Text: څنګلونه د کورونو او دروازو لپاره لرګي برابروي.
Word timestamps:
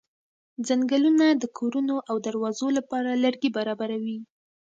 څنګلونه 0.67 1.25
د 1.41 1.43
کورونو 1.57 1.95
او 2.09 2.15
دروازو 2.27 2.67
لپاره 2.77 3.19
لرګي 3.23 3.49
برابروي. 3.57 4.17